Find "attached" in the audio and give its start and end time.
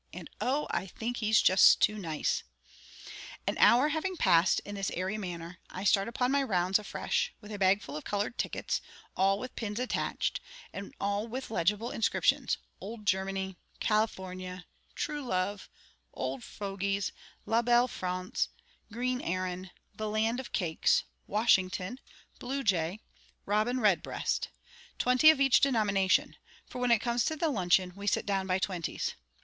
9.79-10.39